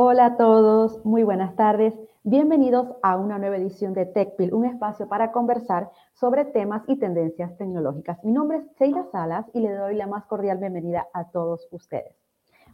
[0.00, 1.92] Hola a todos, muy buenas tardes.
[2.22, 7.56] Bienvenidos a una nueva edición de TechPil, un espacio para conversar sobre temas y tendencias
[7.58, 8.22] tecnológicas.
[8.22, 12.14] Mi nombre es Sheila Salas y le doy la más cordial bienvenida a todos ustedes.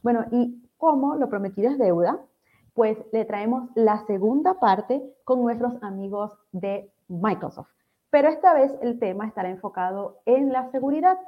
[0.03, 2.21] Bueno, y como lo prometido es deuda,
[2.75, 7.71] pues le traemos la segunda parte con nuestros amigos de Microsoft.
[8.11, 11.19] Pero esta vez el tema estará enfocado en la seguridad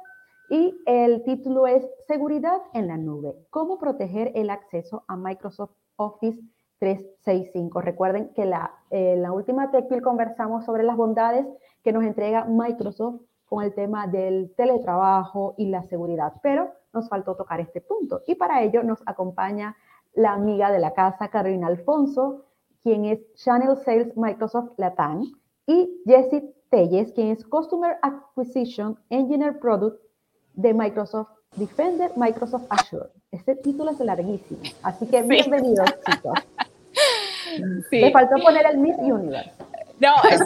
[0.51, 3.33] y el título es Seguridad en la nube.
[3.49, 6.39] ¿Cómo proteger el acceso a Microsoft Office
[6.79, 7.81] 365?
[7.81, 11.45] Recuerden que la, en la última TechPil conversamos sobre las bondades
[11.83, 17.35] que nos entrega Microsoft con el tema del teletrabajo y la seguridad, pero nos faltó
[17.35, 18.21] tocar este punto.
[18.27, 19.75] Y para ello nos acompaña
[20.13, 22.45] la amiga de la casa, Carolina Alfonso,
[22.81, 25.23] quien es Channel Sales Microsoft Latam,
[25.65, 30.01] y Jessie Telles, quien es Customer Acquisition Engineer Product
[30.53, 33.09] de Microsoft Defender Microsoft Azure.
[33.31, 36.39] Este título es larguísimo, así que bienvenidos, chicos.
[37.89, 38.01] Sí.
[38.01, 39.51] Me faltó poner el Miss Universe.
[39.99, 40.45] No, eso,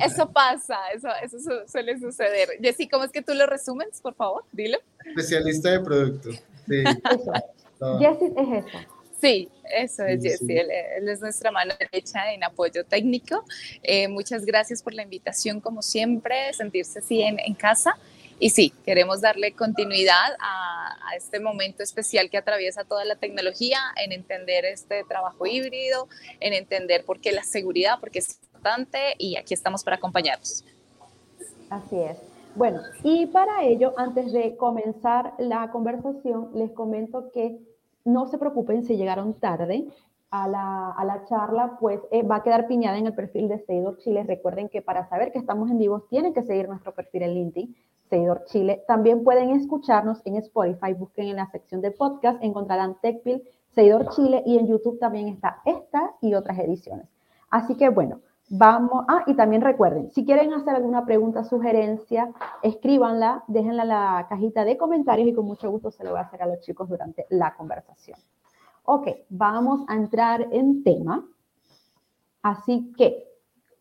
[0.00, 2.48] eso pasa, eso, eso suele suceder.
[2.60, 4.44] Jessy, ¿cómo es que tú lo resumes, por favor?
[4.52, 4.78] Dilo.
[5.04, 6.30] Especialista de producto.
[6.68, 6.84] Sí.
[7.98, 8.78] Jessie es eso.
[9.20, 10.60] Sí, eso es Jessie.
[10.60, 13.44] Él, es nuestra mano derecha en apoyo técnico.
[13.82, 17.96] Eh, muchas gracias por la invitación, como siempre, sentirse así en, en casa.
[18.38, 24.10] Y sí, queremos darle continuidad a, este momento especial que atraviesa toda la tecnología, en
[24.10, 26.08] entender este trabajo híbrido,
[26.40, 30.64] en entender por qué la seguridad, porque es importante y aquí estamos para acompañarlos.
[31.70, 32.18] Así es.
[32.56, 37.60] Bueno, y para ello, antes de comenzar la conversación, les comento que
[38.04, 39.86] no se preocupen si llegaron tarde
[40.34, 43.60] a la, a la charla, pues eh, va a quedar piñada en el perfil de
[43.60, 44.24] Seguidor Chile.
[44.24, 47.76] Recuerden que para saber que estamos en vivo tienen que seguir nuestro perfil en LinkedIn,
[48.10, 48.82] Seguidor Chile.
[48.88, 53.44] También pueden escucharnos en Spotify, busquen en la sección de podcast, encontrarán TechPil,
[53.76, 57.06] Seguidor Chile y en YouTube también está esta y otras ediciones.
[57.50, 62.30] Así que bueno, Vamos, ah, y también recuerden, si quieren hacer alguna pregunta, sugerencia,
[62.62, 66.24] escríbanla, déjenla en la cajita de comentarios y con mucho gusto se lo voy a
[66.24, 68.18] hacer a los chicos durante la conversación.
[68.84, 71.26] Ok, vamos a entrar en tema.
[72.42, 73.26] Así que,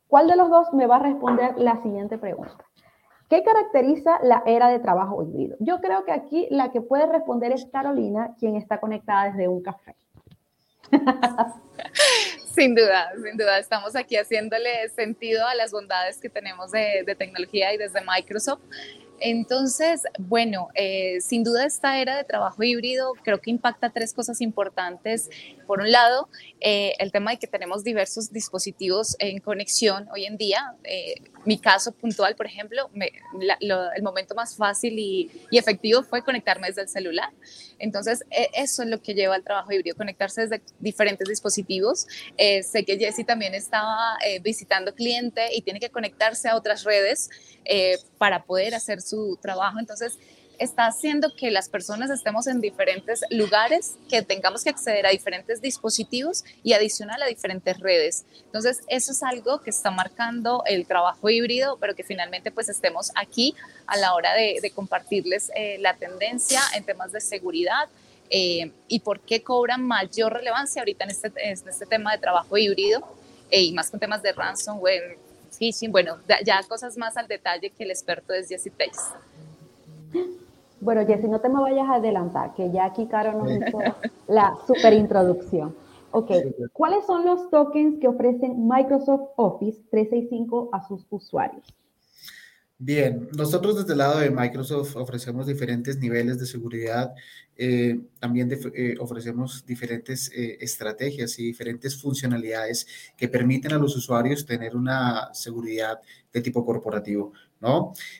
[0.08, 2.66] ¿cuál de los dos me va a responder la siguiente pregunta?
[3.30, 5.58] ¿Qué caracteriza la era de trabajo híbrido?
[5.60, 9.62] Yo creo que aquí la que puede responder es Carolina, quien está conectada desde un
[9.62, 9.96] café.
[12.54, 17.74] Sin duda, sin duda, estamos aquí haciéndole sentido a las bondades que tenemos de, tecnología
[17.74, 18.62] y desde Microsoft.
[19.26, 24.42] Entonces, bueno, eh, sin duda esta era de trabajo híbrido creo que impacta tres cosas
[24.42, 25.30] importantes.
[25.66, 26.28] Por un lado,
[26.60, 30.76] eh, el tema de que tenemos diversos dispositivos en conexión hoy en día.
[30.84, 32.90] Eh, mi caso puntual, por ejemplo,
[33.60, 37.30] el momento más fácil y, efectivo fue conectarme desde el celular.
[37.80, 42.08] Entonces, e, eso es lo que lleva al trabajo híbrido, conectarse desde diferentes dispositivos.
[42.38, 46.84] Eh, sé que Jesse también estaba eh, visitando cliente y tiene que conectarse a otras
[46.84, 47.30] redes
[47.66, 49.80] eh, para poder hacer su trabajo.
[49.80, 50.18] Entonces,
[50.60, 55.62] está haciendo que las personas estemos en diferentes lugares, que tengamos que acceder a diferentes
[55.62, 58.26] dispositivos y adicional a diferentes redes.
[58.46, 63.12] Entonces, eso es algo que está marcando el trabajo híbrido, pero que finalmente pues estemos
[63.16, 63.56] aquí
[63.88, 67.90] a la hora de, compartirles eh, la tendencia en temas de seguridad.
[68.30, 72.58] Eh, y por qué cobran mayor relevancia ahorita en este, en este tema de trabajo
[72.58, 73.06] híbrido
[73.52, 75.20] eh, y más con temas de ransomware,
[75.58, 79.14] phishing, bueno, ya cosas más al detalle que el experto es Jesse Pace.
[80.82, 83.80] Bueno, Jessy, no te me vayas a adelantar, que ya aquí Caro nos hizo
[84.28, 85.76] la super introducción.
[86.12, 86.32] Ok,
[86.74, 91.66] ¿cuáles son los tokens que ofrecen Microsoft Office 365 a sus usuarios?
[92.86, 97.14] Bien, nosotros desde el lado de Microsoft ofrecemos diferentes niveles de seguridad,
[97.56, 102.86] eh, también eh, ofrecemos diferentes eh, estrategias y diferentes funcionalidades
[103.16, 106.02] que permiten a los usuarios tener una seguridad
[106.34, 107.32] de tipo corporativo.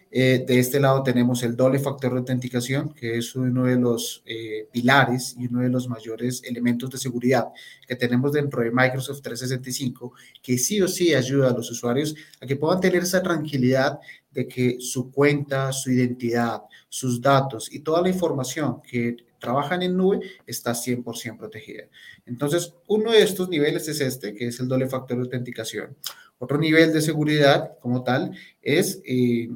[0.10, 4.22] Eh, de este lado tenemos el doble factor de autenticación, que es uno de los
[4.26, 7.48] eh, pilares y uno de los mayores elementos de seguridad
[7.88, 12.46] que tenemos dentro de Microsoft 365, que sí o sí ayuda a los usuarios a
[12.46, 14.00] que puedan tener esa tranquilidad
[14.32, 19.98] de que su cuenta, su identidad, sus datos y toda la información que trabajan en
[19.98, 21.84] nube está 100% protegida.
[22.26, 25.98] Entonces, uno de estos niveles es este, que es el doble factor de autenticación.
[26.38, 29.50] Otro nivel de seguridad como tal es eh,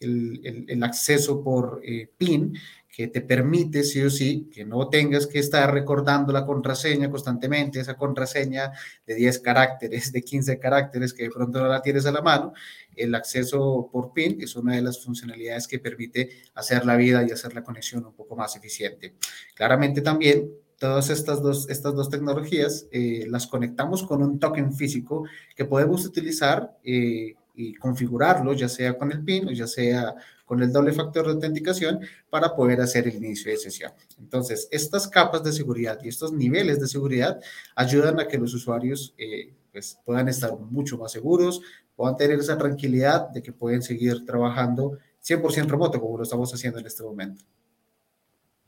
[0.00, 2.54] el, acceso por eh, PIN,
[2.92, 7.80] que te permite, sí o sí, que no tengas que estar recordando la contraseña constantemente,
[7.80, 8.70] esa contraseña
[9.06, 12.52] de 10 caracteres, de 15 caracteres que de pronto no la tienes a la mano.
[12.94, 17.30] El acceso por PIN es una de las funcionalidades que permite hacer la vida y
[17.30, 19.14] hacer la conexión un poco más eficiente.
[19.54, 20.50] Claramente también
[20.82, 25.24] todas estas dos, estas dos tecnologías, eh, las conectamos con un token físico
[25.54, 30.12] que podemos utilizar eh, y configurarlo, ya sea con el PIN o ya sea
[30.44, 33.92] con el doble factor de autenticación para poder hacer el inicio de sesión.
[34.18, 37.40] Entonces, estas capas de seguridad y estos niveles de seguridad
[37.76, 41.60] ayudan a que los usuarios eh, pues, puedan estar mucho más seguros,
[41.94, 46.80] puedan tener esa tranquilidad de que pueden seguir trabajando 100% remoto como lo estamos haciendo
[46.80, 47.44] en este momento.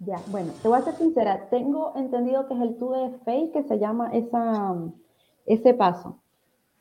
[0.00, 3.12] Ya, bueno, te voy a ser sincera, tengo entendido que es el 2
[3.52, 4.74] que se llama esa,
[5.46, 6.20] ese paso.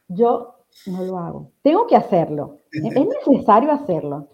[0.08, 1.52] Yo no lo hago.
[1.62, 2.62] Tengo que hacerlo.
[2.72, 2.84] Es
[3.28, 4.30] necesario hacerlo.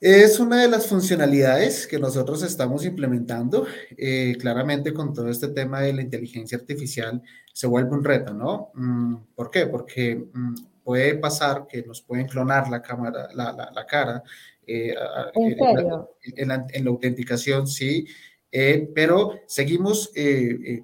[0.00, 3.66] Es una de las funcionalidades que nosotros estamos implementando.
[3.96, 7.22] Eh, claramente con todo este tema de la inteligencia artificial
[7.52, 8.72] se vuelve un reto, ¿no?
[8.74, 9.66] Mm, ¿Por qué?
[9.66, 14.24] Porque mm, puede pasar que nos pueden clonar la cámara, la, la, cara.
[14.66, 14.94] Eh,
[15.34, 16.10] ¿En, serio?
[16.22, 18.06] En, la, en, la, autenticación, sí.
[18.54, 20.12] Eh, pero seguimos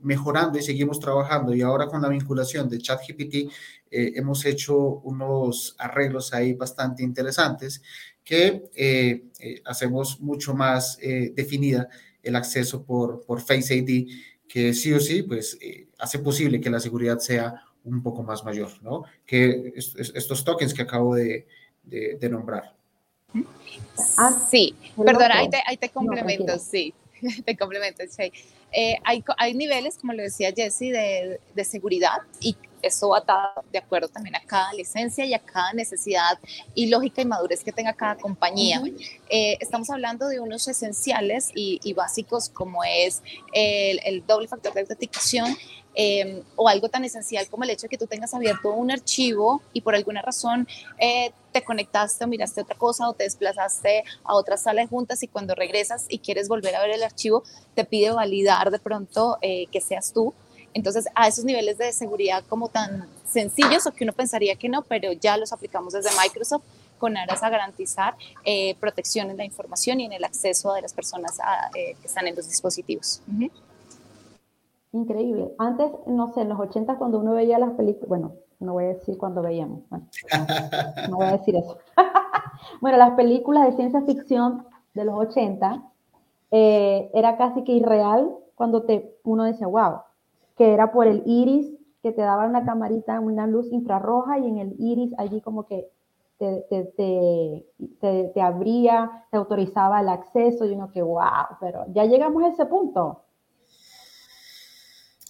[0.02, 3.52] mejorando y seguimos trabajando y ahora con la vinculación de ChatGPT
[3.90, 7.82] hemos hecho unos arreglos ahí bastante interesantes
[8.28, 11.88] que eh, eh, hacemos mucho más eh, definida
[12.22, 14.06] el acceso por, por Face ID,
[14.46, 15.58] que sí o sí, pues
[15.98, 17.54] hace posible que la seguridad sea
[17.84, 19.04] un poco más mayor, ¿no?
[19.24, 21.46] Que estos tokens que acabo de,
[21.82, 22.76] de, nombrar.
[24.16, 26.94] Ah, sí, perdona, ahí te, ahí te complemento, sí,
[27.44, 28.32] te complemento, sí.
[29.04, 33.24] hay, hay, niveles, como lo decía Jesse, de, de seguridad y eso va
[33.72, 36.38] de acuerdo también a cada licencia y a cada necesidad
[36.74, 38.80] y lógica y madurez que tenga cada compañía.
[39.28, 43.22] Eh, estamos hablando de unos esenciales y, básicos como es
[43.52, 45.56] el, doble factor de autenticación
[45.94, 49.62] em, o algo tan esencial como el hecho de que tú tengas abierto un archivo
[49.72, 54.34] y por alguna razón eh, te conectaste o miraste otra cosa o te desplazaste a
[54.34, 57.42] otra sala de juntas y cuando regresas y quieres volver a ver el archivo,
[57.74, 60.34] te pide validar de pronto eh, que seas tú
[60.74, 64.82] entonces, a esos niveles de seguridad como tan sencillos o que uno pensaría que no,
[64.82, 66.62] pero ya los aplicamos desde Microsoft
[66.98, 68.14] con aras a garantizar
[68.44, 71.38] eh, protección en la información y en el acceso de las personas
[71.74, 73.22] eh, que están en los dispositivos.
[74.92, 75.52] Increíble.
[75.58, 78.88] Antes, no sé, en los 80 cuando uno veía las películas, bueno, no voy a
[78.88, 79.82] decir cuando veíamos,
[81.08, 81.78] no voy a decir eso.
[82.80, 85.82] bueno, las películas de ciencia ficción de los 80
[86.50, 90.00] eh, era casi que irreal cuando te, uno decía, wow,
[90.56, 91.72] que era por el iris,
[92.02, 95.88] que te daba una camarita, una luz infrarroja y en el iris allí como que
[96.38, 102.42] te, te, te, abría, te autorizaba el acceso y uno que, wow, pero ya llegamos
[102.44, 103.22] a ese punto.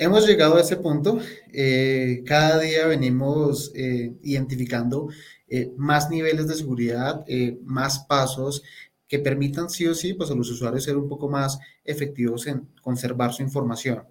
[0.00, 1.19] Hemos llegado a ese punto.
[1.53, 5.09] Eh, cada día venimos eh, identificando
[5.49, 7.25] eh, más niveles de seguridad,
[7.65, 8.62] más pasos
[9.09, 12.69] que permitan sí o sí pues, a los usuarios ser un poco más efectivos en
[12.81, 14.05] conservar su información.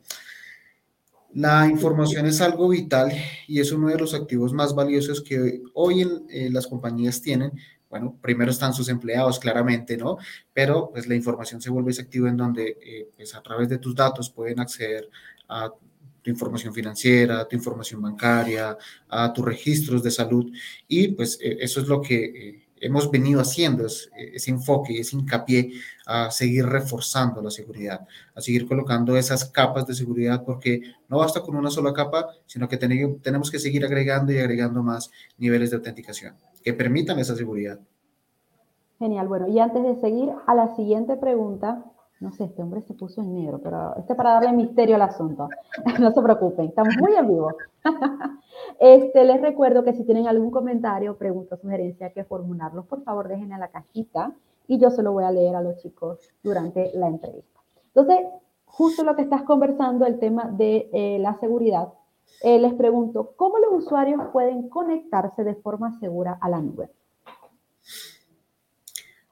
[1.34, 3.14] La información es algo vital
[3.48, 7.54] y es uno de los activos más valiosos que hoy en, las compañías tienen.
[7.90, 10.18] Bueno, primero están sus empleados, claramente, ¿no?
[10.52, 13.96] Pero pues la información se vuelve ese activo en donde pues a través de tus
[13.96, 15.10] datos pueden acceder
[15.48, 15.72] a
[16.22, 18.78] tu información financiera, tu información bancaria,
[19.08, 20.52] a tus registros de salud
[20.88, 25.16] y pues eh, eso es lo que eh, hemos venido haciendo es, ese enfoque, ese
[25.16, 25.72] hincapié
[26.06, 28.06] a seguir reforzando la seguridad,
[28.36, 32.68] a seguir colocando esas capas de seguridad, porque no basta con una sola capa, sino
[32.68, 37.80] que tenemos que seguir agregando y agregando más niveles de autenticación que permitan esa seguridad.
[39.00, 41.86] Genial, bueno, y antes de seguir a la siguiente pregunta,
[42.20, 45.50] no sé, este hombre se puso en negro, pero este para darle misterio al asunto.
[46.00, 47.50] no se preocupen, estamos muy en vivo.
[48.80, 53.52] este, les recuerdo que si tienen algún comentario, pregunta, sugerencia, que formularlos, por favor dejen
[53.52, 54.34] en la cajita
[54.68, 57.60] y yo se lo voy a leer a los chicos durante la entrevista.
[57.88, 58.28] Entonces,
[58.66, 61.94] justo lo que estás conversando, el tema de eh, la seguridad,
[62.44, 66.90] eh, les pregunto, ¿cómo los usuarios pueden conectarse de forma segura a la nube?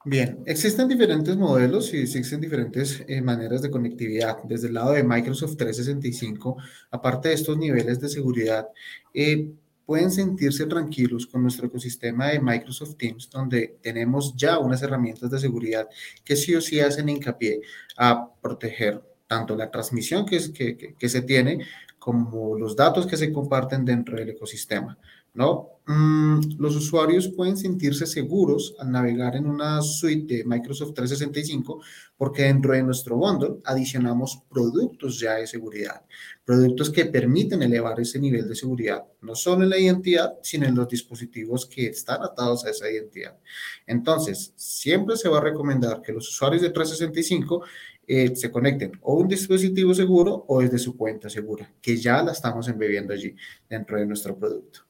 [0.08, 4.38] Bien, existen diferentes modelos y existen diferentes eh, maneras de conectividad.
[4.44, 6.58] Desde el lado de Microsoft 365,
[6.92, 8.68] aparte de estos niveles de seguridad,
[9.16, 9.50] eh,
[9.84, 15.40] pueden sentirse tranquilos con nuestro ecosistema de Microsoft Teams, donde tenemos ya unas herramientas de
[15.40, 15.88] seguridad
[16.24, 17.62] que sí o sí hacen hincapié
[17.98, 21.66] a proteger tanto la transmisión que, se tiene
[21.98, 25.00] como los datos que se comparten dentro del ecosistema.
[25.36, 25.76] ¿No?
[25.88, 31.80] Mm, los usuarios pueden sentirse seguros al navegar en una suite de Microsoft 365
[32.18, 36.04] porque dentro de nuestro bundle adicionamos productos ya de seguridad,
[36.44, 40.74] productos que permiten elevar ese nivel de seguridad, no solo en la identidad, sino en
[40.74, 43.38] los dispositivos que están atados a esa identidad.
[43.86, 47.64] Entonces, siempre se va a recomendar que los usuarios de 365
[48.08, 52.32] eh, se conecten o un dispositivo seguro o desde su cuenta segura, que ya la
[52.32, 53.36] estamos embebiendo allí
[53.70, 54.82] dentro de nuestro producto.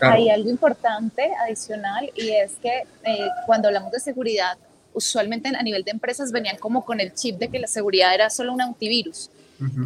[0.00, 4.58] Hay algo importante adicional y es que eh, cuando hablamos de seguridad,
[4.92, 8.30] usualmente a nivel de empresas venían como con el chip de que la seguridad era
[8.30, 9.30] solo un antivirus.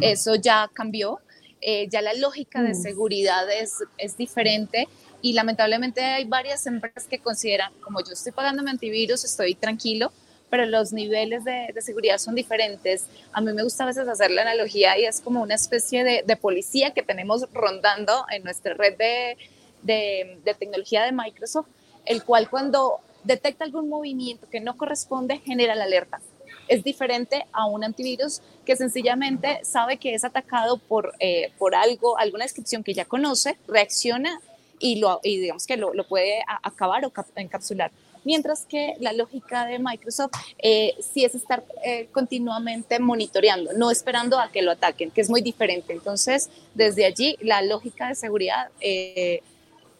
[0.01, 1.19] Eso ya cambió.
[1.61, 2.81] Eh, ya la lógica de mm.
[2.81, 4.87] seguridad es, es diferente
[5.21, 10.13] y lamentablemente hay varias empresas que consideran, como yo estoy pagando mi antivirus, estoy tranquilo,
[10.49, 13.05] pero los niveles de, de, seguridad son diferentes.
[13.31, 16.23] A mí me gusta a veces hacer la analogía y es como una especie de,
[16.25, 19.37] de policía que tenemos rondando en nuestra red de,
[19.83, 21.67] de, tecnología de Microsoft,
[22.05, 26.19] el cual cuando detecta algún movimiento que no corresponde genera la alerta.
[26.67, 32.17] Es diferente a un antivirus que sencillamente sabe que es atacado por, eh, por algo,
[32.17, 34.39] alguna descripción que ya conoce, reacciona
[34.79, 37.91] y, lo, y digamos que lo, lo puede acabar o encapsular.
[38.23, 44.39] Mientras que la lógica de Microsoft eh, sí es estar eh, continuamente monitoreando, no esperando
[44.39, 45.93] a que lo ataquen, que es muy diferente.
[45.93, 49.41] Entonces, desde allí, la lógica de seguridad eh,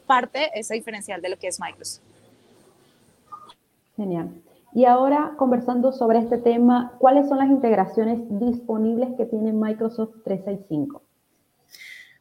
[0.05, 2.03] parte esa diferencial de lo que es Microsoft.
[3.95, 4.29] Genial.
[4.73, 11.01] Y ahora, conversando sobre este tema, ¿cuáles son las integraciones disponibles que tiene Microsoft 365?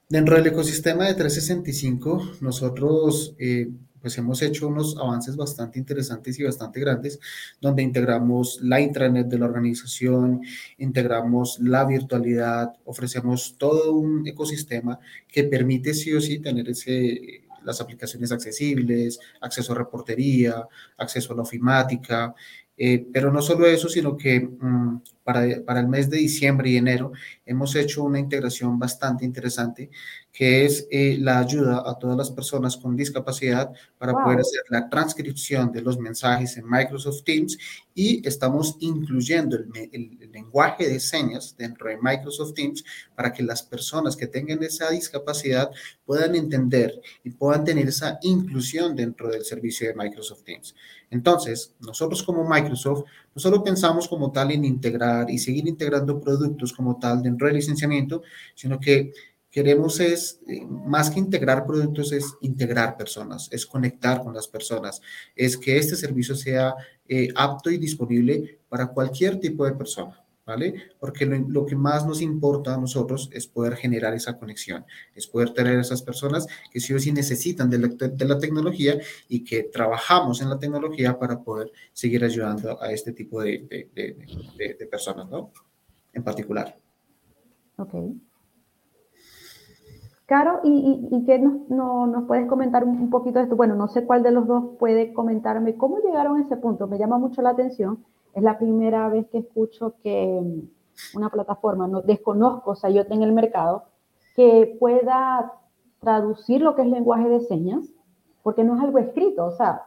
[0.09, 6.45] Dentro del ecosistema de 365, nosotros eh, pues hemos hecho unos avances bastante interesantes y
[6.45, 7.19] bastante grandes,
[7.61, 10.43] donde integramos la intranet de la organización,
[10.79, 17.81] integramos la virtualidad, ofrecemos todo un ecosistema que permite sí o sí tener ese, las
[17.81, 22.35] aplicaciones accesibles, acceso a reportería, acceso a la ofimática,
[22.81, 26.77] eh, pero no solo eso, sino que mm, para, para, el mes de diciembre y
[26.77, 27.13] enero
[27.45, 29.91] hemos hecho una integración bastante interesante,
[30.39, 34.89] que es eh, la ayuda a todas las personas con discapacidad para poder hacer la
[34.89, 37.59] transcripción de los mensajes en Microsoft Teams
[37.93, 42.85] y estamos incluyendo el, el, lenguaje de señas dentro de Microsoft Teams
[43.17, 45.73] para que las personas que tengan esa discapacidad
[46.07, 50.73] puedan entender y puedan tener esa inclusión dentro del servicio de Microsoft Teams.
[51.11, 56.73] Entonces, nosotros como Microsoft no solo pensamos como tal en integrar y seguir integrando productos
[56.73, 58.23] como tal dentro del licenciamiento,
[58.55, 59.13] sino que
[59.51, 65.01] queremos es, eh, más que integrar productos, es integrar personas, es conectar con las personas,
[65.35, 66.75] es que este servicio sea
[67.07, 70.23] eh, apto y disponible para cualquier tipo de persona.
[70.49, 70.93] ¿vale?
[70.99, 75.51] Porque lo, que más nos importa a nosotros es poder generar esa conexión, es poder
[75.51, 77.79] tener esas personas que sí o sí necesitan de
[78.27, 83.43] la, tecnología y que trabajamos en la tecnología para poder seguir ayudando a este tipo
[83.43, 85.53] de, de, personas, ¿no?
[86.15, 86.79] En particular.
[87.77, 87.95] Ok.
[90.29, 93.57] Caro, ¿y, y, qué nos, no, nos, puedes comentar un, poquito de esto?
[93.57, 96.87] Bueno, no sé cuál de los dos puede comentarme cómo llegaron a ese punto.
[96.87, 98.05] Me llama mucho la atención
[98.35, 103.07] es la primera vez que escucho que mm, una plataforma, no desconozco, o sea, yo
[103.07, 103.85] tengo el mercado,
[104.37, 105.55] que pueda
[106.01, 107.85] traducir lo que es lenguaje de señas,
[108.43, 109.85] porque no es algo escrito, o sea,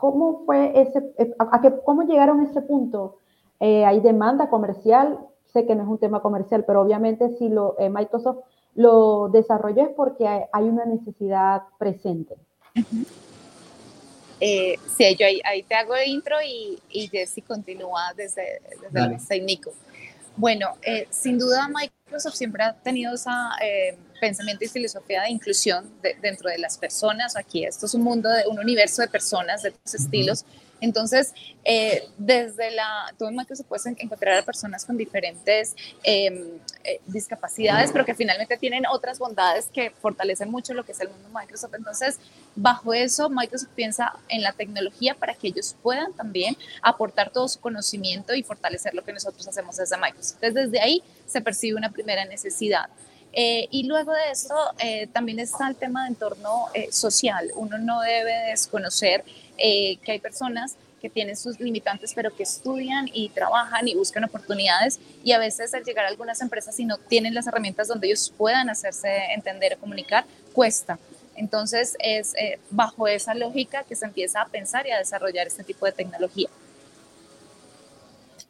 [0.00, 3.16] ¿cómo fue ese, eh, a, cómo llegaron a ese punto?
[3.58, 7.74] Eh, hay demanda comercial, sé que no es un tema comercial, pero obviamente si lo,
[7.78, 8.44] eh, Microsoft
[8.78, 12.36] lo desarrolló es porque hay, una necesidad presente.
[14.40, 19.26] Eh, sí, yo ahí, te hago el intro y, y Jesse continúa desde, desde el
[19.26, 19.72] técnico.
[20.36, 23.28] Bueno, eh, sin duda Microsoft siempre ha tenido ese
[23.60, 25.92] eh, pensamiento y filosofía de inclusión
[26.22, 27.36] dentro de las personas.
[27.36, 30.44] Aquí esto es un mundo, de, un universo de personas de todos estilos.
[30.80, 37.00] Entonces, eh, desde la, tú en Microsoft puedes encontrar a personas con diferentes em, eh,
[37.06, 41.28] discapacidades, pero que finalmente tienen otras bondades que fortalecen mucho lo que es el mundo
[41.32, 41.74] Microsoft.
[41.74, 42.18] Entonces,
[42.54, 47.60] bajo eso, Microsoft piensa en la tecnología para que ellos puedan también aportar todo su
[47.60, 50.38] conocimiento y fortalecer lo que nosotros hacemos desde Microsoft.
[50.42, 52.88] Entonces, desde ahí se percibe una primera necesidad.
[53.34, 54.54] Eh, y luego de eso
[55.12, 57.50] también está el tema de entorno social.
[57.56, 59.22] Uno no debe desconocer
[59.58, 64.98] que hay personas que tienen sus limitantes, pero que estudian y trabajan y buscan oportunidades
[65.24, 68.32] y a veces al llegar a algunas empresas y no tienen las herramientas donde ellos
[68.36, 70.98] puedan hacerse entender o comunicar, cuesta.
[71.36, 75.62] Entonces es eh, bajo esa lógica que se empieza a pensar y a desarrollar este
[75.62, 76.48] tipo de tecnología.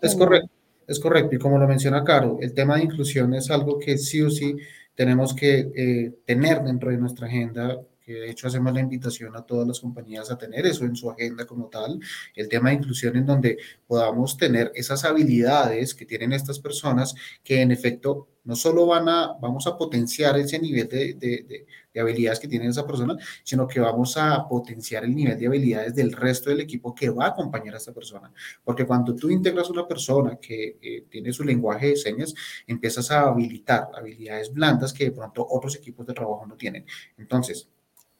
[0.00, 0.50] Es correcto,
[0.86, 1.34] es correcto.
[1.36, 4.56] Y como lo menciona Caro, el tema de inclusión es algo que sí o sí
[4.94, 7.78] tenemos que eh, tener dentro de nuestra agenda
[8.14, 11.46] de hecho hacemos la invitación a todas las compañías a tener eso en su agenda
[11.46, 12.00] como tal,
[12.34, 17.60] el tema de inclusión en donde podamos tener esas habilidades que tienen estas personas que
[17.60, 22.40] en efecto no solo van a, vamos a potenciar ese nivel de, de, de, habilidades
[22.40, 26.48] que tiene esa persona, sino que vamos a potenciar el nivel de habilidades del resto
[26.48, 28.32] del equipo que va a acompañar a esta persona.
[28.64, 32.32] Porque cuando tú integras una persona que eh, tiene su lenguaje de señas,
[32.66, 36.86] empiezas a habilitar habilidades blandas que de pronto otros equipos de trabajo no tienen.
[37.18, 37.68] Entonces,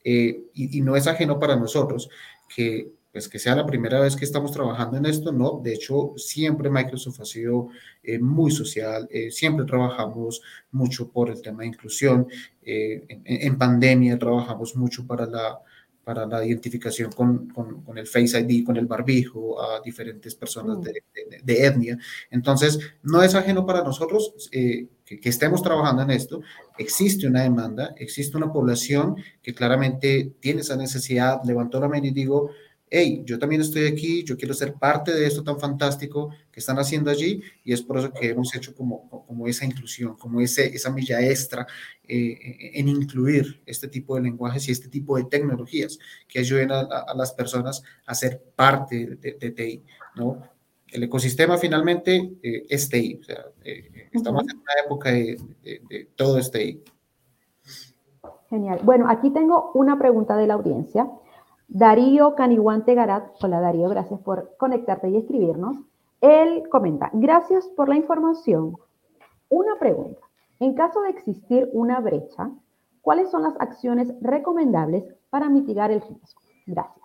[0.05, 2.09] eh, y, no es ajeno para nosotros
[2.55, 6.13] que pues que sea la primera vez que estamos trabajando en esto, no, de hecho
[6.17, 7.69] siempre Microsoft ha sido
[8.03, 12.29] eh, muy social, eh, siempre trabajamos mucho por el tema de inclusión,
[12.63, 15.59] eh, en, pandemia trabajamos mucho para la,
[16.09, 20.79] para la identificación con, con, con, el Face ID, con el barbijo a diferentes personas
[20.79, 20.81] mm.
[20.81, 21.03] de,
[21.43, 21.99] de, etnia.
[22.31, 26.41] Entonces, no es ajeno para nosotros que, que, estemos trabajando en esto.
[26.79, 31.43] Existe una demanda, existe una población que claramente tiene esa necesidad.
[31.45, 32.53] Levantó la mano y digo,
[32.91, 36.79] hey, yo también estoy aquí, yo quiero ser parte de esto tan fantástico que están
[36.79, 40.67] haciendo allí y es por eso que hemos hecho como, como esa inclusión, como ese,
[40.75, 41.67] esa milla extra
[42.07, 46.81] eh, en incluir este tipo de lenguajes y este tipo de tecnologías que ayuden a,
[46.81, 49.83] a las personas a ser parte de, de, TI,
[50.17, 50.43] ¿no?
[50.89, 56.09] El ecosistema finalmente eh, es TI, o sea, eh, estamos en una época de, de
[56.17, 56.83] todo es TI.
[58.49, 58.81] Genial.
[58.83, 61.07] Bueno, aquí tengo una pregunta de la audiencia.
[61.69, 65.77] Darío Caniguante Garat, hola Darío, gracias por conectarte y escribirnos.
[66.23, 68.77] Él comenta, gracias por la información.
[69.51, 70.21] Una pregunta,
[70.61, 72.51] en caso de existir una brecha,
[73.03, 76.41] ¿cuáles son las acciones recomendables para mitigar el riesgo?
[76.67, 77.05] Gracias.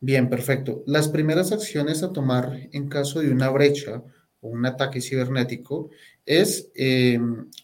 [0.00, 0.82] Bien, perfecto.
[0.84, 4.02] Las primeras acciones a tomar en caso de una brecha
[4.42, 5.88] o un ataque cibernético
[6.26, 7.18] es eh,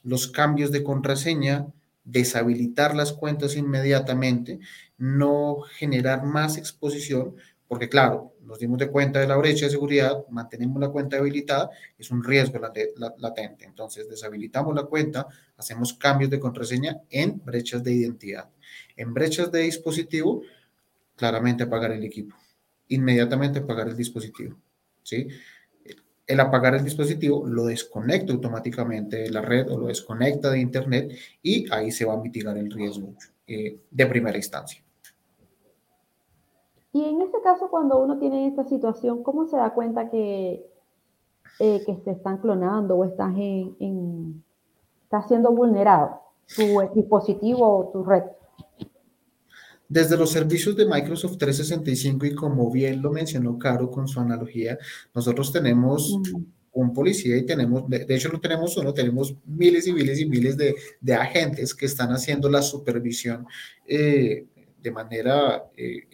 [0.05, 1.67] los cambios de contraseña,
[2.11, 4.59] deshabilitar las cuentas inmediatamente,
[4.99, 7.37] no generar más exposición,
[7.69, 11.71] porque claro, nos dimos de cuenta de la brecha de seguridad, mantenemos la cuenta habilitada,
[11.97, 12.59] es un riesgo
[13.19, 13.65] latente.
[13.65, 18.51] Entonces, deshabilitamos la cuenta, hacemos cambios de contraseña en brechas de identidad.
[18.97, 20.43] En brechas de dispositivo,
[21.15, 22.35] claramente apagar el equipo.
[22.89, 24.57] Inmediatamente apagar el dispositivo.
[25.05, 25.29] ¿sí?
[26.31, 31.13] El apagar el dispositivo lo desconecta automáticamente de la red o lo desconecta de Internet
[31.43, 33.09] y ahí se va a mitigar el riesgo
[33.49, 34.81] eh, de primera instancia.
[36.93, 40.65] Y en este caso, cuando uno tiene esta situación, ¿cómo se da cuenta que,
[41.59, 44.45] eh, que se están clonando o estás en,
[45.03, 46.21] está siendo vulnerado
[46.55, 46.63] tu
[46.95, 48.23] dispositivo o tu red?
[49.91, 54.79] Desde los servicios de Microsoft 365 y como bien lo mencionó Caro con su analogía,
[55.13, 56.17] nosotros tenemos
[56.71, 60.57] un policía y tenemos, de, hecho no tenemos uno, tenemos miles y miles y miles
[60.57, 63.45] de, de agentes que están haciendo la supervisión
[63.85, 64.47] eh,
[64.81, 66.07] de manera eh,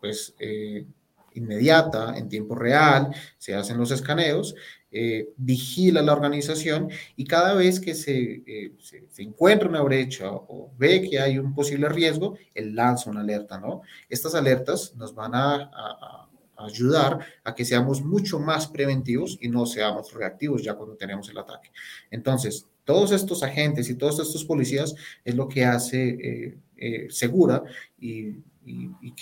[0.00, 0.86] pues, eh,
[1.34, 4.54] inmediata, en tiempo real, se hacen los escaneos
[4.90, 10.72] eh, vigila la organización y cada vez que eh, se, se, encuentra una brecha o
[10.78, 13.82] ve que hay un posible riesgo, él lanza una alerta, ¿no?
[14.08, 16.24] Estas alertas nos van a,
[16.56, 21.38] ayudar a que seamos mucho más preventivos y no seamos reactivos ya cuando tenemos el
[21.38, 21.70] ataque.
[22.10, 27.62] Entonces, todos estos agentes y todos estos policías es lo que hace eh, segura
[27.98, 28.42] y,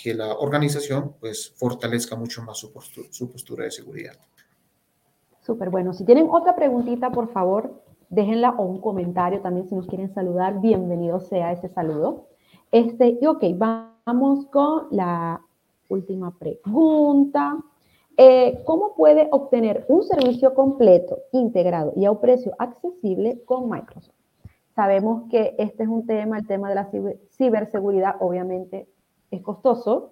[0.01, 4.19] que la organización pues fortalezca mucho más su postura de seguridad.
[5.47, 5.93] Súper bueno.
[5.93, 10.59] Si tienen otra preguntita, por favor, déjenla o un comentario también si nos quieren saludar.
[10.59, 12.25] Bienvenido sea ese saludo.
[12.69, 15.39] Este, y ok, vamos con la
[15.87, 17.57] última pregunta.
[18.17, 24.15] Eh, ¿Cómo puede obtener un servicio completo, integrado y a un precio accesible con Microsoft?
[24.75, 26.89] Sabemos que este es un tema, el tema de la
[27.37, 28.89] ciberseguridad obviamente
[29.31, 30.11] es costoso.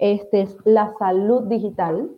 [0.00, 2.10] Este es la salud digital,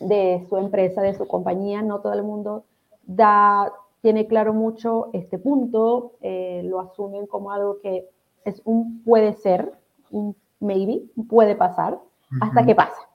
[0.00, 1.82] de su empresa, de su compañía.
[1.82, 2.64] No todo el mundo
[3.04, 8.08] da, tiene claro mucho este punto, eh, lo asumen como algo que
[8.44, 9.72] es un puede ser,
[10.10, 11.98] un maybe, puede pasar,
[12.40, 13.08] hasta que pasa.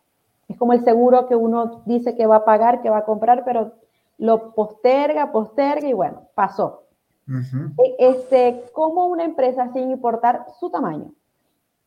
[0.48, 3.44] Es como el seguro que uno dice que va a pagar, que va a comprar,
[3.44, 3.74] pero
[4.18, 6.84] lo posterga, posterga y bueno, pasó.
[7.28, 11.14] E, este, ¿Cómo una empresa, sin importar su tamaño,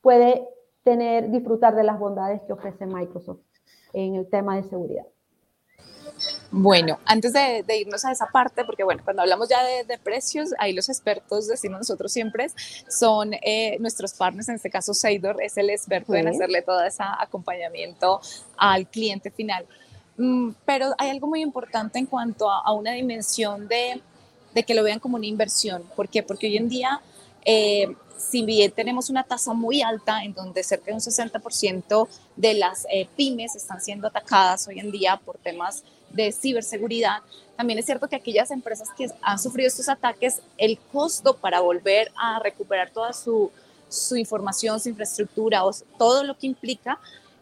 [0.02, 0.46] puede
[0.82, 3.40] tener, disfrutar de las bondades que ofrece Microsoft?
[3.92, 5.04] En el tema de seguridad.
[6.50, 10.72] Bueno, antes de, irnos a esa parte, porque bueno, cuando hablamos ya de, precios, ahí
[10.72, 12.48] los expertos, decimos nosotros siempre,
[12.88, 17.02] son eh, nuestros partners, en este caso Seidor es el experto en hacerle todo ese
[17.18, 18.20] acompañamiento
[18.56, 19.66] al cliente final.
[20.16, 24.02] Mm, pero hay algo muy importante en cuanto a, una dimensión de,
[24.52, 25.84] de, que lo vean como una inversión.
[25.96, 26.22] ¿Por qué?
[26.22, 27.00] Porque hoy en día
[27.44, 27.88] Eh,
[28.20, 32.86] si bien tenemos una tasa muy alta en donde cerca de un 60% de las
[32.92, 37.18] eh, pymes están siendo atacadas hoy en día por temas de ciberseguridad,
[37.56, 42.10] también es cierto que aquellas empresas que han sufrido estos ataques, el costo para volver
[42.16, 43.50] a recuperar toda su,
[43.88, 46.98] su información, su infraestructura o todo lo que implica,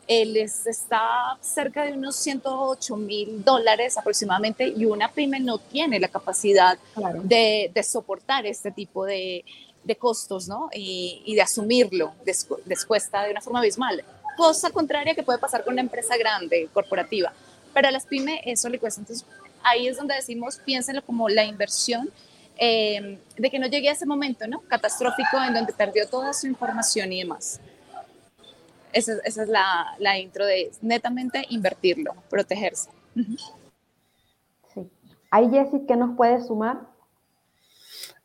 [0.08, 6.00] eh, les está cerca de unos 108 mil dólares aproximadamente y una pyme no tiene
[6.00, 6.78] la capacidad
[7.24, 9.44] de, de, soportar este tipo de,
[9.84, 10.68] de costos ¿no?
[10.72, 14.04] y, de asumirlo, les, les cuesta de una forma abismal.
[14.36, 17.32] Cosa contraria que puede pasar con una empresa grande, corporativa,
[17.74, 19.00] pero a las pymes eso le cuesta.
[19.00, 19.26] Entonces
[19.62, 22.10] ahí es donde decimos, piénsenlo como la inversión
[22.56, 24.60] eh, de que no llegue a ese momento ¿no?
[24.62, 27.60] catastrófico en donde perdió toda su información y demás.
[28.92, 32.90] Esa, es la, la, intro de netamente invertirlo, protegerse.
[34.74, 34.90] Sí.
[35.30, 36.80] Ahí, Jessy, ¿qué nos puede sumar?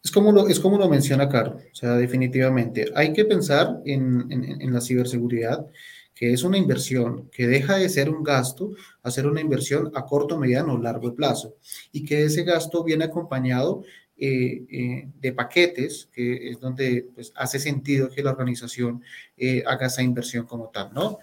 [0.04, 4.30] Es como, lo, es como lo menciona Caro, o sea, definitivamente hay que pensar en,
[4.30, 5.66] en, en la ciberseguridad,
[6.14, 10.06] que es una inversión que deja de ser un gasto a ser una inversión a
[10.06, 11.56] corto, mediano o largo plazo,
[11.92, 13.84] y que ese gasto viene acompañado
[14.16, 19.02] eh, eh, de paquetes, que es donde pues, hace sentido que la organización
[19.36, 21.18] eh, haga esa inversión como tal, ¿no?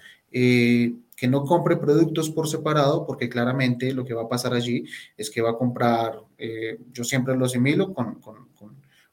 [1.21, 4.87] Que no compre productos por separado, porque claramente lo que va a pasar allí
[5.19, 6.19] es que va a comprar,
[6.93, 8.49] yo siempre lo asimilo con, con,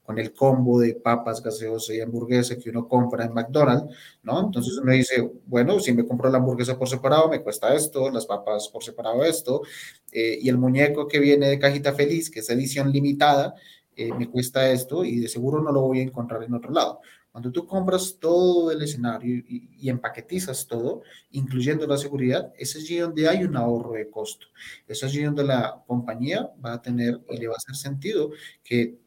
[0.06, 3.94] con, el combo de papas, gaseosa y hamburguesa que uno compra en McDonald's,
[4.24, 4.40] ¿no?
[4.40, 8.26] Entonces uno dice, bueno, si me compro la hamburguesa por separado, me cuesta esto, las
[8.26, 9.64] papas por separado esto,
[10.10, 13.54] y el muñeco que viene de cajita feliz, que es edición limitada,
[13.98, 17.02] eh, me cuesta esto y de seguro no lo voy a encontrar en otro lado.
[17.38, 23.30] Cuando tú compras todo el escenario y, empaquetizas todo, incluyendo la seguridad, es allí donde
[23.30, 24.48] hay un ahorro de costo.
[24.88, 28.32] Es allí donde la compañía va a tener y le va a hacer sentido
[28.64, 28.98] que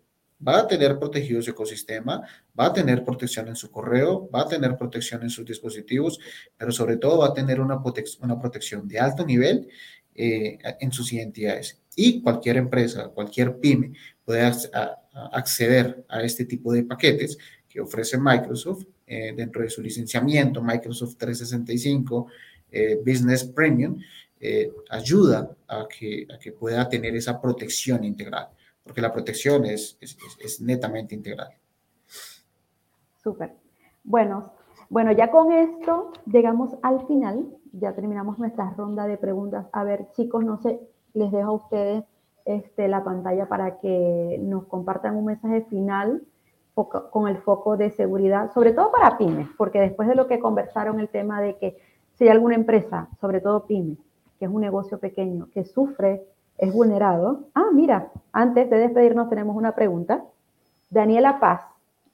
[0.46, 2.22] va a tener protegido su ecosistema,
[2.56, 6.20] va a tener protección en su correo, va a tener protección en sus dispositivos,
[6.56, 7.82] pero sobre todo va a tener una,
[8.20, 9.68] una protección de alto nivel
[10.14, 11.80] eh, en sus identidades.
[11.96, 13.92] Y cualquier empresa, cualquier pyme
[14.24, 14.42] puede
[15.32, 17.36] acceder a este tipo de paquetes
[17.70, 22.26] que ofrece Microsoft eh, dentro de su licenciamiento, Microsoft 365
[22.72, 23.98] eh, Business Premium,
[24.88, 26.26] ayuda a que,
[26.58, 28.48] pueda tener esa protección integral,
[28.82, 29.98] porque la protección es
[30.60, 31.50] netamente integral.
[33.22, 33.54] Súper.
[34.02, 34.54] Bueno,
[34.88, 39.66] bueno, ya con esto llegamos al final ya terminamos nuestra ronda de preguntas.
[39.72, 40.80] A ver, chicos, no sé,
[41.14, 42.04] les dejo a ustedes
[42.44, 46.22] este, la pantalla para que nos compartan un mensaje final
[46.88, 51.00] con el foco de seguridad, sobre todo para pymes, porque después de lo que conversaron
[51.00, 51.76] el tema de que
[52.14, 53.98] si hay alguna empresa, sobre todo pymes,
[54.38, 56.26] que es un negocio pequeño, que sufre,
[56.58, 57.44] es vulnerado.
[57.54, 60.24] Ah, mira, antes de despedirnos tenemos una pregunta.
[60.90, 61.62] Daniela Paz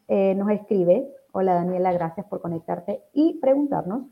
[0.09, 4.05] eh, nos escribe, hola Daniela, gracias por conectarte y preguntarnos,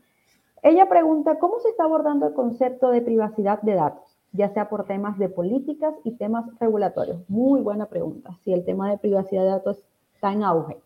[0.61, 4.85] ella pregunta, ¿cómo se está abordando el concepto de privacidad de datos, ya sea por
[4.85, 7.21] temas de políticas y temas regulatorios?
[7.29, 9.83] Muy buena pregunta, si el tema de privacidad de datos
[10.31, 10.77] en auge.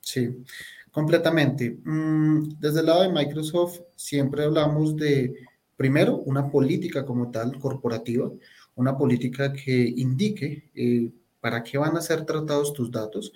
[0.00, 0.44] Sí,
[0.90, 1.78] completamente.
[1.84, 5.34] Mm, desde el lado de Microsoft siempre hablamos de,
[5.76, 8.30] primero, una política como tal, corporativa,
[8.74, 13.32] una política que indique eh, para qué van a ser tratados tus datos.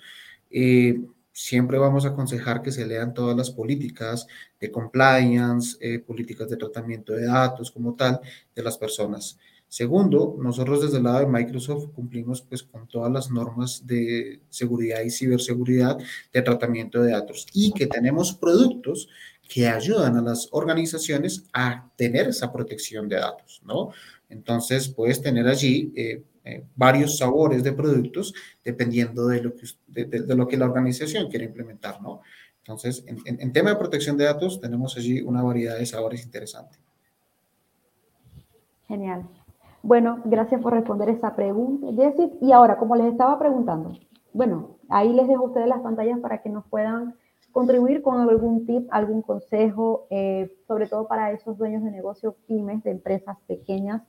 [0.49, 0.99] Eh,
[1.31, 4.25] siempre vamos a aconsejar que se lean todas las políticas
[4.59, 8.19] de compliance, eh, políticas de tratamiento de datos como tal
[8.55, 9.37] de las personas.
[9.69, 15.01] Segundo, nosotros desde el lado de Microsoft cumplimos pues con todas las normas de seguridad
[15.01, 15.97] y ciberseguridad
[16.31, 19.09] de tratamiento de datos y que tenemos productos
[19.47, 23.91] que ayudan a las organizaciones a tener esa protección de datos, ¿no?
[24.29, 30.35] Entonces, puedes tener allí eh, eh, varios sabores de productos dependiendo de lo, que, de,
[30.35, 32.21] lo que la organización quiere implementar, ¿no?
[32.59, 36.77] Entonces, en, en, tema de protección de datos, tenemos allí una variedad de sabores interesante.
[38.87, 39.29] Genial.
[39.87, 42.37] Bueno, gracias por responder esa pregunta, Jessie.
[42.41, 43.93] Y ahora, como les estaba preguntando,
[44.33, 47.15] bueno, ahí les dejo a ustedes las pantallas para que nos puedan
[47.53, 52.83] contribuir con algún tip, algún consejo, eh, sobre todo para esos dueños de negocio pymes,
[52.83, 54.01] de empresas pequeñas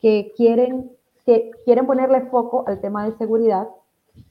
[0.00, 0.90] que quieren
[1.24, 3.68] que quieren ponerle foco al tema de seguridad,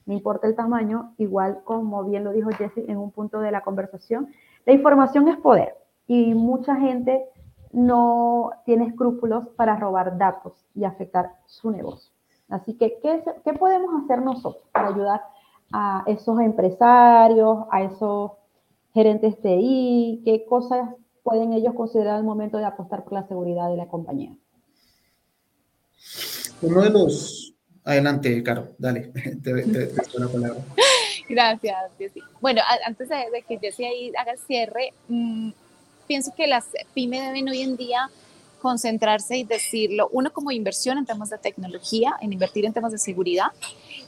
[0.04, 3.62] no importa el tamaño, igual como bien lo dijo Jesse en un punto de la
[3.62, 4.28] conversación,
[4.66, 5.74] la información es poder
[6.06, 7.24] y mucha gente
[7.72, 12.12] no tiene escrúpulos para robar datos y afectar su negocio.
[12.48, 15.22] Así que, ¿qué, ¿qué, podemos hacer nosotros para ayudar
[15.72, 18.32] a esos empresarios, a esos
[18.92, 20.22] gerentes TI?
[20.24, 20.90] ¿Qué cosas
[21.22, 24.36] pueden ellos considerar al momento de apostar por la seguridad de la compañía?
[26.60, 27.54] Uno de los...
[27.84, 29.00] Adelante, Caro, dale,
[29.42, 30.60] te, te, te la palabra.
[31.28, 32.20] Gracias, Jessy.
[32.40, 33.16] Bueno, antes de,
[33.48, 35.50] que Jessy ahí haga el cierre, mm,
[36.12, 38.10] pienso que las pymes deben hoy en día
[38.60, 42.98] concentrarse y decirlo, uno como inversión en temas de tecnología, en invertir en temas de
[42.98, 43.46] seguridad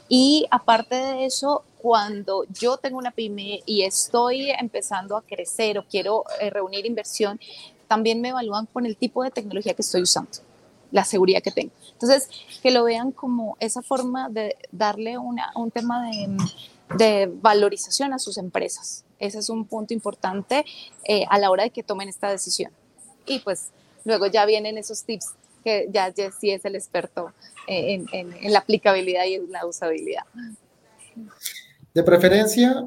[0.07, 5.83] y aparte de eso, cuando yo tengo una pyme y estoy empezando a crecer o
[5.83, 7.39] quiero eh, reunir inversión,
[7.87, 10.29] también me evalúan con el tipo de tecnología que estoy usando,
[10.91, 11.71] la seguridad que tengo.
[11.93, 12.29] Entonces,
[12.61, 16.37] que lo vean como esa forma de darle una, un tema de,
[16.97, 19.05] de valorización a sus empresas.
[19.19, 20.65] Ese es un punto importante
[21.03, 22.71] eh, a la hora de que tomen esta decisión.
[23.25, 23.71] Y pues
[24.05, 27.33] Luego ya vienen esos tips que ya Jessy es el experto
[27.67, 30.23] eh, en, la aplicabilidad y en la usabilidad.
[31.91, 32.85] De preferencia,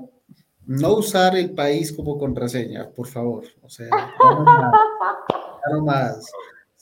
[0.65, 3.45] no usar el país como contraseña, por favor.
[3.63, 3.89] O sea,
[5.73, 6.31] no más.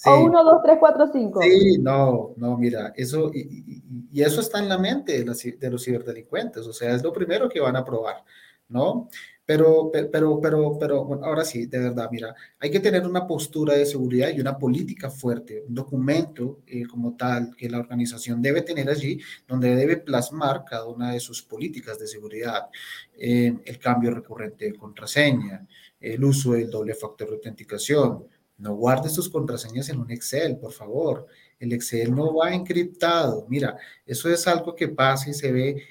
[0.04, 1.42] O 1, 2, 3, 4, 5.
[1.42, 3.82] Sí, no, no, mira, eso, y,
[4.12, 7.48] y, eso está en la mente de, de, los ciberdelincuentes, o sea, es lo primero
[7.48, 8.22] que van a probar,
[8.68, 9.08] ¿no?
[9.46, 13.86] Pero, pero, pero, pero, ahora sí, de verdad, mira, hay que tener una postura de
[13.86, 18.90] seguridad y una política fuerte, un documento eh, como tal que la organización debe tener
[18.90, 22.68] allí, donde debe plasmar cada una de sus políticas de seguridad,
[23.16, 25.64] eh, el cambio recurrente de contraseña,
[26.00, 28.26] el uso del doble factor de autenticación.
[28.58, 31.26] No guardes tus contraseñas en un Excel, por favor.
[31.58, 33.46] El Excel no va encriptado.
[33.48, 35.82] Mira, eso es algo que pasa y se ve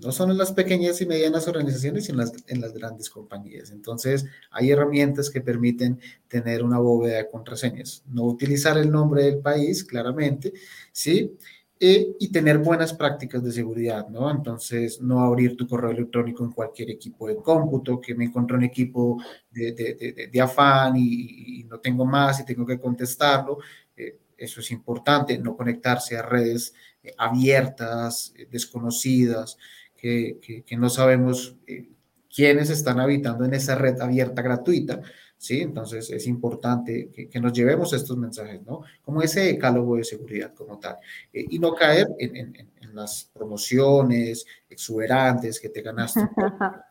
[0.00, 3.70] no son en las pequeñas y medianas organizaciones, sino en las grandes compañías.
[3.70, 8.04] Entonces, hay herramientas que permiten tener una bóveda de contraseñas.
[8.06, 10.52] No utilizar el nombre del país, claramente,
[10.92, 11.36] ¿sí?
[11.80, 14.30] Eh, y tener buenas prácticas de seguridad, ¿no?
[14.30, 18.64] Entonces, no abrir tu correo electrónico en cualquier equipo de cómputo, que me encontré un
[18.64, 23.58] equipo de, de, de, afán y, no tengo más y tengo que contestarlo.
[23.96, 29.56] Eh, eso es importante, no conectarse a redes eh, abiertas, desconocidas
[29.98, 31.88] que, no sabemos eh,
[32.34, 35.00] quiénes están habitando en esa red abierta gratuita,
[35.38, 35.62] ¿sí?
[35.62, 38.82] Entonces es importante que, nos llevemos estos mensajes, ¿no?
[39.02, 40.96] Como ese decálogo de seguridad como tal,
[41.32, 46.20] eh, y no caer en, las promociones exuberantes que te ganaste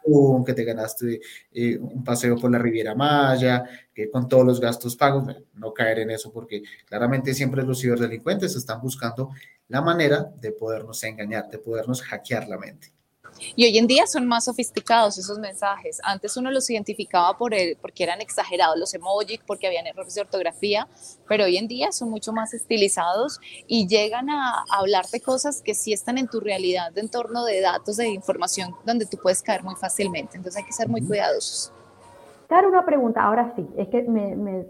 [0.05, 1.19] un, que te ganaste
[1.51, 5.99] eh, un paseo por la Riviera Maya, que con todos los gastos pagos, no caer
[5.99, 9.31] en eso, porque claramente siempre los ciberdelincuentes están buscando
[9.67, 12.93] la manera de podernos engañar, de podernos hackear la mente.
[13.55, 15.99] Y hoy en día son más sofisticados esos mensajes.
[16.03, 20.21] Antes uno los identificaba por el, porque eran exagerados los emojis, porque habían errores de
[20.21, 20.87] ortografía,
[21.27, 25.93] pero hoy en día son mucho más estilizados y llegan a, hablarte cosas que sí
[25.93, 29.75] están en tu realidad de entorno de datos, de información, donde tú puedes caer muy
[29.75, 30.37] fácilmente.
[30.37, 31.71] Entonces hay que ser muy cuidadosos.
[32.47, 34.65] Claro, una pregunta, ahora sí, es que me, me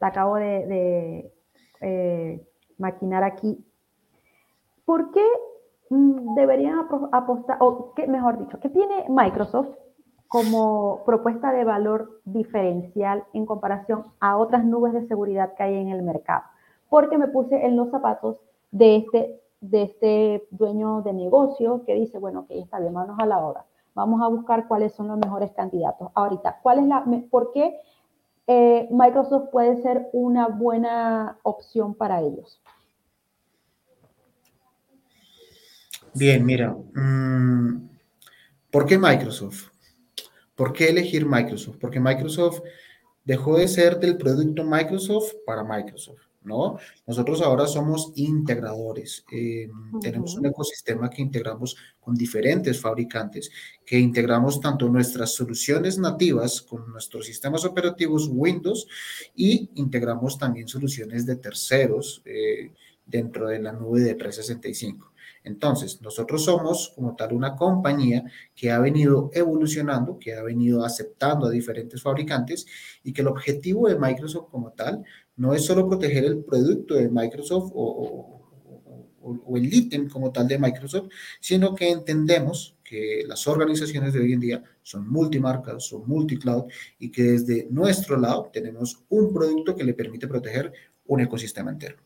[0.00, 1.30] acabo de,
[1.80, 2.46] eh,
[2.78, 3.58] maquinar aquí.
[4.84, 5.24] ¿Por qué
[5.90, 9.68] deberían apostar, o que, mejor dicho, ¿qué tiene Microsoft
[10.28, 15.88] como propuesta de valor diferencial en comparación a otras nubes de seguridad que hay en
[15.88, 16.44] el mercado?
[16.88, 18.38] Porque me puse en los zapatos
[18.70, 23.26] de este, de este dueño de negocio que dice, bueno, que está bien, manos a
[23.26, 23.66] la obra.
[23.94, 26.10] Vamos a buscar cuáles son los mejores candidatos.
[26.14, 27.80] Ahorita, ¿cuál es la, ¿por qué
[28.46, 32.62] eh, Microsoft puede ser una buena opción para ellos?
[36.14, 37.88] Bien, mira, mm,
[38.70, 39.68] ¿por qué Microsoft?
[40.54, 41.76] ¿Por qué elegir Microsoft?
[41.80, 42.60] Porque Microsoft
[43.24, 46.78] dejó de ser del producto Microsoft para Microsoft, ¿no?
[47.06, 49.24] Nosotros ahora somos integradores.
[49.30, 49.68] Eh,
[50.00, 53.50] tenemos un ecosistema que integramos con diferentes fabricantes,
[53.86, 58.86] que integramos tanto nuestras soluciones nativas con nuestros sistemas operativos Windows
[59.36, 62.72] y integramos también soluciones de terceros eh,
[63.06, 65.09] dentro de la nube de 365.
[65.42, 68.24] Entonces, nosotros somos como tal una compañía
[68.54, 72.66] que ha venido evolucionando, que ha venido aceptando a diferentes fabricantes
[73.02, 75.02] y que el objetivo de Microsoft como tal
[75.36, 78.36] no es solo proteger el producto de Microsoft o,
[79.54, 81.08] el ítem como tal de Microsoft,
[81.40, 86.64] sino que entendemos que las organizaciones de hoy en día son multimarcas, son multicloud
[86.98, 90.72] y que desde nuestro lado tenemos un producto que le permite proteger
[91.06, 91.96] un ecosistema entero.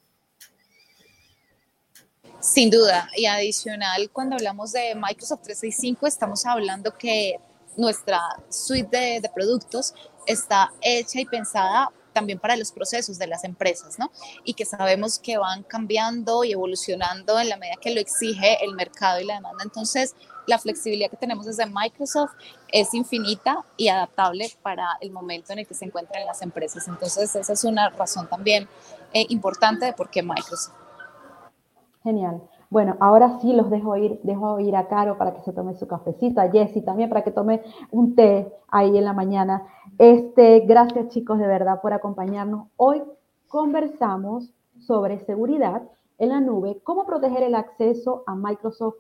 [2.45, 7.41] Sin duda, y adicional, cuando hablamos de Microsoft 365, estamos hablando que
[7.79, 9.95] nuestra suite de, productos
[10.27, 14.13] está hecha y pensada también para los procesos de las empresas, ¿no?
[14.45, 18.75] Y que sabemos que van cambiando y evolucionando en la medida que lo exige el
[18.75, 19.65] mercado y la demanda.
[19.65, 20.15] Entonces,
[20.47, 22.33] la flexibilidad que tenemos desde Microsoft
[22.71, 26.87] es infinita y adaptable para el momento en el que se encuentran las empresas.
[26.89, 28.69] Entonces, esa es una razón también
[29.15, 30.84] eh, importante de por qué Microsoft.
[32.05, 32.43] Genial.
[32.69, 35.89] Bueno, ahora sí los dejo ir, dejo ir a Caro para que se tome su
[35.89, 39.67] cafecito, a Jessy también para que tome un té ahí en la mañana.
[39.97, 42.69] Este, gracias chicos de verdad por acompañarnos.
[42.77, 43.03] Hoy
[43.49, 45.83] conversamos sobre seguridad
[46.19, 48.97] en la nube, cómo proteger el acceso a Microsoft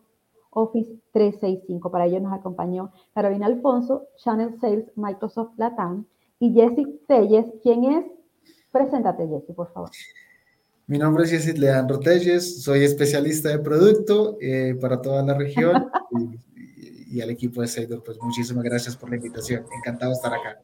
[0.48, 1.90] Office 365.
[1.90, 6.06] Para ello nos acompañó Carolina Alfonso, Channel Sales Microsoft Latam
[6.38, 8.06] y Jessy Telles, quien es,
[8.72, 9.90] preséntate Jessy, por favor.
[10.86, 15.90] Mi nombre es Jessy Leandro Telles, soy especialista de producto eh, para toda la región
[17.10, 20.60] y, al equipo de Seidor, pues muchísimas gracias por la invitación, encantado de estar acá.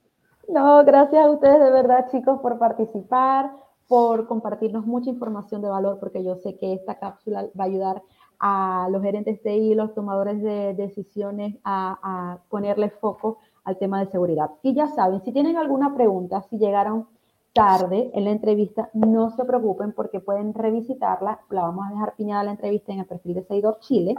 [0.47, 3.51] No, gracias a ustedes de verdad chicos por participar,
[3.89, 8.03] por compartirnos mucha información de valor, porque yo sé que esta cápsula va a ayudar
[8.41, 14.11] a los gerentes de I, los tomadores de decisiones a, ponerle foco al tema de
[14.11, 14.51] seguridad.
[14.63, 17.07] Y ya saben, si tienen alguna pregunta, si llegaron
[17.53, 21.41] tarde en la entrevista, no se preocupen porque pueden revisitarla.
[21.51, 24.15] La vamos a dejar piñada la entrevista en el perfil de Seidor Chile.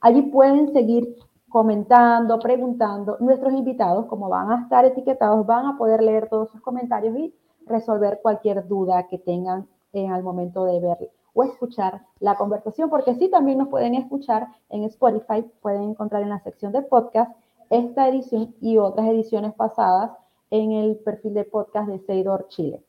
[0.00, 1.16] Allí pueden seguir
[1.48, 3.16] comentando, preguntando.
[3.20, 7.34] Nuestros invitados, como van a estar etiquetados, van a poder leer todos sus comentarios y
[7.66, 13.14] resolver cualquier duda que tengan en el momento de ver o escuchar la conversación, porque
[13.14, 17.32] sí también nos pueden escuchar en Spotify, pueden encontrar en la sección de podcast
[17.70, 20.10] esta edición y otras ediciones pasadas
[20.50, 22.82] en el perfil de podcast de Seidor Chile.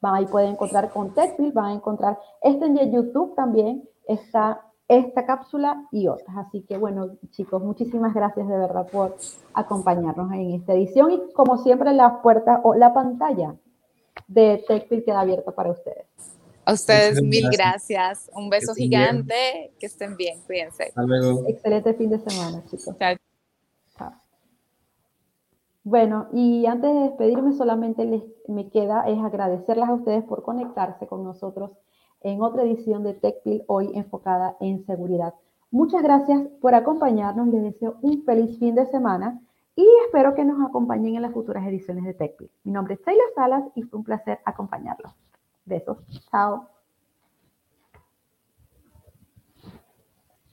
[0.00, 5.24] Van, ahí pueden encontrar con TechBill, van a encontrar este en YouTube también, está esta
[5.24, 6.36] cápsula y otras.
[6.36, 9.16] Así que bueno, chicos, muchísimas gracias de verdad por
[9.54, 13.54] acompañarnos en esta edición y como siempre la puerta o la pantalla
[14.26, 16.06] de TechBill queda abierta para ustedes.
[16.64, 18.30] A ustedes mil gracias.
[18.34, 19.72] Un beso gigante.
[19.80, 20.40] Que estén bien.
[20.46, 20.84] Cuídense.
[20.84, 21.44] Hasta luego.
[21.48, 22.96] Excelente fin de semana, chicos.
[22.98, 23.31] Chao.
[25.84, 28.06] Bueno, y antes de despedirme, solamente
[28.46, 31.72] me queda es agradecerles a ustedes por conectarse con nosotros
[32.20, 35.34] en otra edición de TechPil hoy enfocada en seguridad.
[35.72, 37.48] Muchas gracias por acompañarnos.
[37.48, 39.40] Les deseo un feliz fin de semana
[39.74, 42.50] y espero que nos acompañen en las futuras ediciones de TechPil.
[42.62, 45.12] Mi nombre es Taylor Salas y fue un placer acompañarlos.
[45.64, 45.98] Besos.
[46.30, 46.71] Chao.